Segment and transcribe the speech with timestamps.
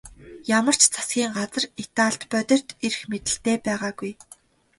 [0.57, 4.11] Ямар ч засгийн газар Италид бодит эрх мэдэлтэй байгаагүй.